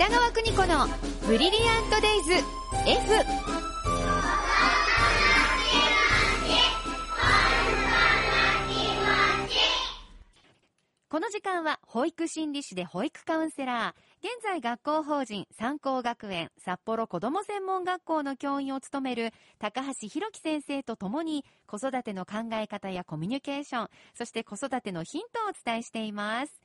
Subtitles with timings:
[0.00, 0.86] 北川邦子の
[1.26, 2.32] ブリリアントデイズ
[2.86, 3.40] F
[11.10, 26.62] この時間は保育心理士で保育カウンセラー、現在学校法人三高学園札幌子ども専門学校の教員を務める高橋弘樹先生と共に子育ての考え方やコミュニケーション、そして子育てのヒントをお伝えしています。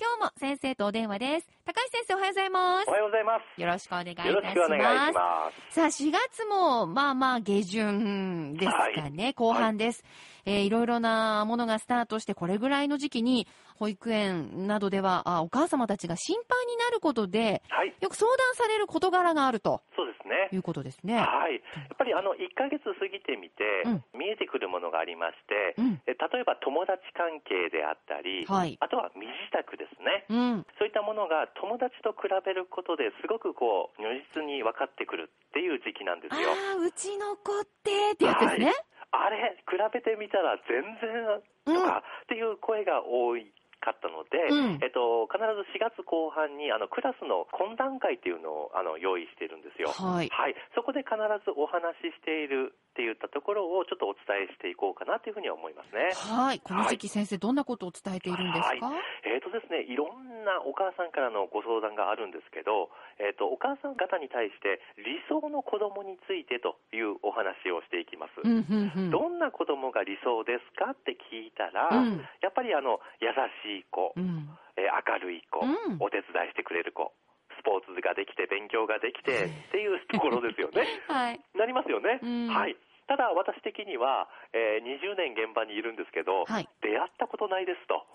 [0.00, 1.48] 今日も先生とお電話です。
[1.66, 2.92] 高橋先生おはようございますお。
[2.92, 3.60] はようございます。
[3.60, 5.10] よろしくお願いいたしよろしくお願います。
[5.10, 5.74] します。
[5.74, 10.04] さあ、4月も、まあまあ、下旬ですかね、後半です。
[10.46, 20.48] えーいろいろなものがスタートして、これぐらいの時期に、保育園などでは、あお母様たちが心配になることで、はい、よく相談される事柄があるとそうね。
[20.52, 21.16] いうことですね。
[21.16, 21.54] はい。
[21.54, 21.60] や
[21.94, 26.02] っぱりあの、1ヶ月過ぎてみて、うん見えてくるものがありまして、うん。
[26.06, 28.76] え例えば友達関係であったり、はい。
[28.80, 30.26] あとは身支度ですね。
[30.28, 30.66] うん。
[30.78, 36.50] そういったものが友達と比べることですごくこう、如実に分かってくるっていう時期なんですよ。
[36.50, 38.74] ああ、うちの子って、ってやつですね。
[39.10, 43.52] あれ、比べてみたら全然とかっていう声が多い。
[43.80, 49.94] かったので、うんえっと、必ず4月後半にあのクラスの懇談会っていうのをあの用意しているんですよ。
[49.94, 50.28] はい。
[50.28, 51.14] はい、そこで必
[51.46, 56.10] ずお話ししているっていったところをちょっとお伝えしていこうかなというふうには思いますね。
[56.10, 56.60] はい。
[56.60, 58.90] この時期先生、どんなことを伝えているんですか、
[59.22, 62.90] えーとですね、いろんなお母さんからのご相談があるんですけど、
[63.22, 68.42] えー、とお母さん方に対して理想の子供についてというお話をしていきます。
[68.42, 69.10] うん、うん、うん。
[69.10, 73.28] どんな子供が理想ですかって聞いたら、うんやっぱりあの優
[73.62, 74.48] しい子、うん。
[74.76, 77.12] えー明るい子、うんお手伝いしてくれる子、
[77.58, 80.86] スポーツができて勉強ができてっていうところですよね。
[81.08, 81.40] はい。
[81.54, 82.20] なりますよね。
[82.22, 82.76] うんはい。
[83.08, 88.06] ただ私的には、えー20年現場にいるんですけど、はい出会ったことないですと。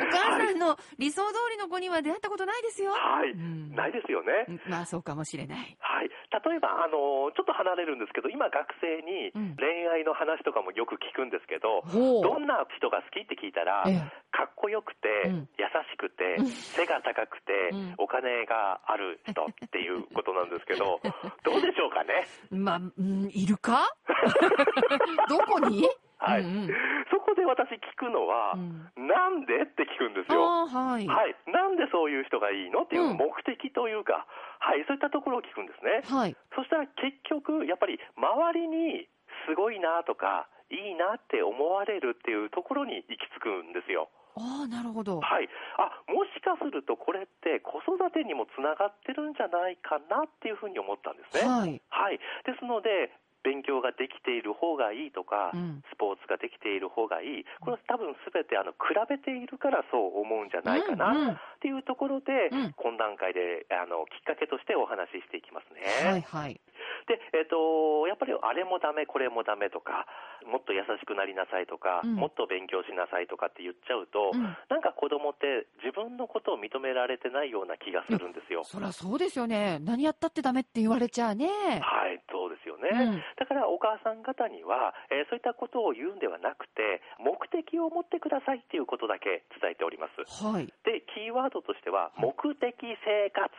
[0.00, 2.92] お母さんの理想通りの子には出会ったことないですよ。
[2.92, 3.30] はい。
[3.32, 4.46] うんないですよね。
[4.48, 5.76] うんまあそうかもしれない。
[5.80, 6.10] はい。
[6.28, 9.56] 例えば、あのーちょっと離れるんですけど、今学生にうん。
[9.56, 12.22] 恋愛の話とかもよく聞くんですけど、ほう。
[12.22, 13.98] どんな人が好きって聞いたら、ええ。
[14.30, 15.48] かっこよくて、うん。
[15.56, 16.46] 優しくて、うん。
[16.46, 17.94] 背が高くて、うん。
[17.98, 21.00] お金がある人っていうことなんですけど、
[21.44, 22.26] どうでしょうかね？
[22.50, 23.88] まあ、うん、いるか？
[25.28, 25.88] どこに？
[26.18, 26.68] はい、うんうん。
[27.10, 30.68] そこで私聞くのは、うんなんでって聞くんですよ。
[30.68, 31.06] はい。
[31.06, 34.26] はい、なんでそういう人がいいのっていううん目的というか、
[34.58, 36.04] はい、そういったところを聞くんですね。
[36.04, 36.36] はい。
[36.56, 39.08] そしたら結局、やっぱり周りに
[39.48, 44.10] すごいなとか、いいなって思われるっていうところに行き着くんですよ。
[44.36, 45.20] ああ、なるほど。
[45.20, 45.48] はい。
[45.80, 51.48] あ、もしかするとこれって子育てにもつながってるんじゃないかなっていうふうに思ったんですね。
[51.48, 51.80] はい。
[51.88, 52.20] はい。
[52.44, 53.10] ですので、
[53.48, 65.82] 勉強ができている方がいいとか、うんスポーツができている方がいい、これは多分すべてあの比べているからそう思うんじゃないかうんうんなっていうところで、うん懇談会であのきっかけとしてお話ししていきますね。
[66.04, 66.60] はい、はい。
[67.08, 70.06] で、えっ、と、やっぱりあれもダメ、これもダメとか、
[70.44, 78.64] もっと優しくなりなさいとか、うんもっと勉強しなさいとかって言っちゃうと、うんなんか子供って自分のことを認められてないような気がするんですよ。
[78.64, 79.78] そりゃそうですよね。
[79.80, 81.48] 何やったってダメって言われちゃうね。
[81.80, 83.04] はい、そうですよね。
[83.04, 90.44] うんだからお母さん方には、えーそういったことを言うんではなくて、目的を持ってくださいっていうことだけ伝えております。
[90.44, 90.66] はい。
[90.84, 92.74] で、キーワードとしては、目的
[93.04, 93.50] 生活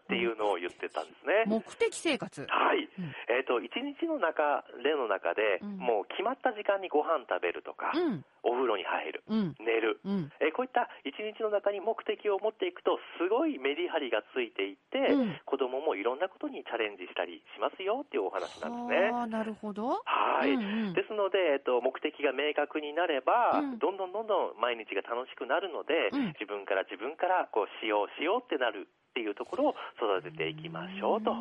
[0.00, 1.44] っていうのを言ってたんですね。
[1.46, 2.46] 目的生活。
[2.48, 2.88] はい。
[2.98, 8.24] うんえっ、と、一日の中、例の中で、うんもう決まった時間にご飯食べるとか、うん。
[8.42, 9.54] お風呂に入る、うん。
[9.60, 10.00] 寝る。
[10.04, 10.32] うん。
[10.40, 15.43] えーこういった一日の中に目的を持っていくと、すごいメリハリがついていて、うん子供もい
[16.14, 19.10] ろんなことにチャレンジしたりしますよっていうお話なんですね。
[19.26, 19.98] なるほど。
[20.06, 20.94] はい、うんうん。
[20.94, 23.78] ですので、えっと、目的が明確になれば、うん。
[23.82, 26.26] どんどんどんどん毎日が楽しくなるので、うん。
[26.38, 31.34] 自分から自分からこうしようしようってなるっていうところを育てていきましょうと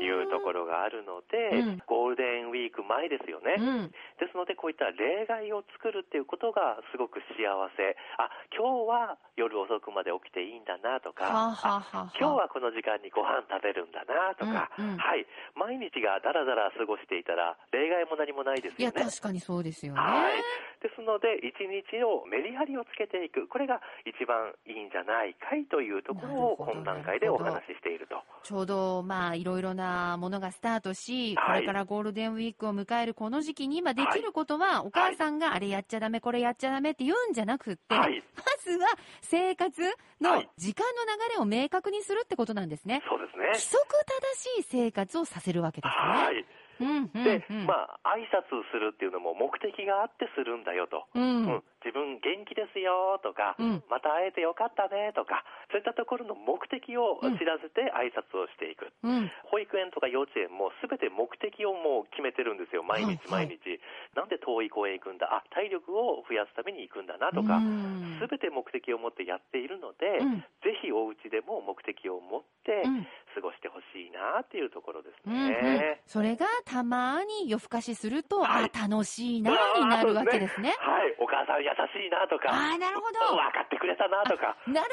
[0.00, 3.56] いうところがあるので、うんゴールデンウィーク前ですよね。
[3.58, 3.90] うん。
[4.18, 7.46] ですので、こういった例外を作るっていうことがすごく幸
[7.76, 7.96] せ。
[8.18, 15.26] あ、今日は夜遅くまで起きていいんだなとか、はあ、はあはあ、今日はこの時間にご飯食べるんだなとか、うんうんはい。
[15.54, 19.04] 毎日がだらだら過ごしていたら、例外も何もないですいや、よね。
[19.04, 20.00] 確かにそうですよね。
[20.00, 20.42] はい。
[20.86, 23.48] ですので、一日をメリハリをつけていく。
[23.48, 28.22] これが一番いいんじゃないかいというところをなるほど懇談会でお話ししていると。
[28.44, 38.86] ちょうど、まあ、いろいろなものがスタートし、こはいれからゴールデンウィークを迎えるこの時期に今できることは、お母さんがあれやっちゃダメ、これやっちゃダメって言うんじゃなくって、はいまずは
[39.22, 43.02] 生活はのい時間の流れを明確にするってことなんですね。
[43.08, 43.46] そうですね。
[43.46, 43.86] 規則
[44.34, 46.44] 正しい生活をさせるわけですね。
[46.78, 46.86] はい。
[46.86, 47.24] うん、うん。
[47.24, 51.06] で、うん、まあ、挨拶するっていうのも目的があってするんだよと。
[51.14, 51.46] うん。
[51.46, 58.90] うん自分元気ですよとか、うんまた会えてよかったねとか、そういったところの目的を知らせて挨拶をしていく。
[59.06, 59.30] うん。
[59.46, 63.78] 保育園とか幼稚園もすべて目的をもう決めてるんですよ、毎日はい毎日。
[64.18, 73.06] なんで遠い公園行くんだ、あ、体力を増やすために行くんだなとかう、んすべて目的を持ってやっているので、うんぜひお家でも目的を持ってうん
[73.36, 75.95] 過ごしてほしいなっていうところですね。
[76.06, 80.74] それがたまに夜更かしすると、はいあ、楽しいな、になるわけですね。
[80.78, 83.34] はい、お母さん優しいなとか、ああ、なるほど。
[83.34, 84.90] 分かってくれたなとか、なる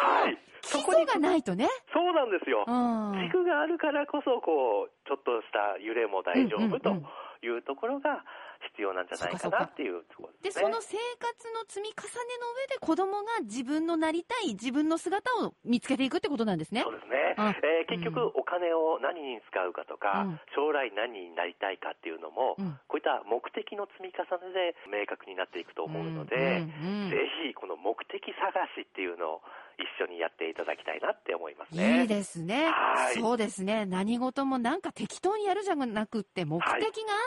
[0.00, 0.24] ほど。
[0.24, 1.68] はい、基そこに礎がないとね。
[1.92, 2.64] そうなんですよ。
[2.66, 3.28] うん。
[3.28, 7.06] 軸があるからこそ、こう、ちょっとした揺れも大丈夫とうんうん
[7.44, 8.24] いうところが
[8.74, 10.66] 必要なんじゃないかなっていうところで、ですね。
[10.66, 16.82] その生活の積み重ねの上で子供が自分のなりたい自分の姿を見つけていくってことなんですね。
[16.82, 16.98] そう。
[16.98, 20.40] ですね、あえー結局うん、お金を何に使うかとか、うん。
[20.56, 22.74] 将来何になりたいかっていうのも、うん。
[22.90, 27.10] こういった目的の積み重ねで明確になっていくと思うので、うんうんうん。
[27.10, 29.42] ぜひこの目的探しっていうのを
[29.78, 32.02] 一緒にやっていただきたいなって思いますね。
[32.02, 33.20] いいですねはい。
[33.20, 33.86] そうですね。
[33.86, 36.80] 何事もなんか適当にやるじゃなくって、目的があ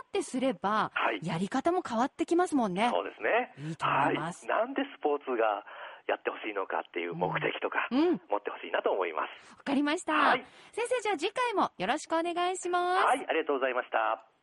[0.05, 2.89] ってすれば、はいやり方も変わってきますもんね。
[2.93, 3.53] そうですね。
[3.69, 4.59] いいと思いますはい。
[4.59, 5.65] なんでスポーツが
[6.07, 8.21] やってほしいのかっていう目的とか、うん。
[8.29, 9.57] 持ってほしいなと思います。
[9.57, 10.13] わかりました。
[10.13, 13.05] はい先生、じゃあ次回もよろしくお願いします。
[13.05, 14.36] はい、ありがとうございました。